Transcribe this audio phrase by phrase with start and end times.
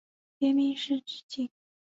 [0.39, 1.47] 别名是直景。